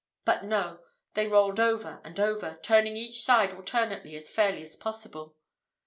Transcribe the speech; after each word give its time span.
But 0.25 0.43
no! 0.43 0.79
they 1.13 1.27
rolled 1.27 1.59
over 1.59 2.01
and 2.03 2.19
over, 2.19 2.57
turning 2.63 2.97
each 2.97 3.21
side 3.21 3.53
alternately 3.53 4.15
as 4.15 4.31
fairly 4.31 4.63
as 4.63 4.75
possible. 4.75 5.35